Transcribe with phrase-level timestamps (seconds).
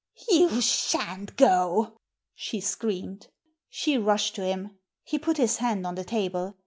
[0.31, 1.99] "You shan't go,"
[2.33, 3.27] she screamed.
[3.69, 4.79] She rushed to him.
[5.03, 6.57] He put his hand on the table.